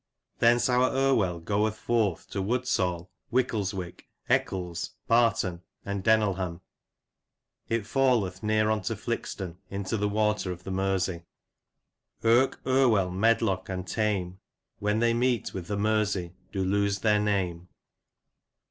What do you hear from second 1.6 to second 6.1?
forward to Woodsall, Whicleswijc, Eccles, Barton, and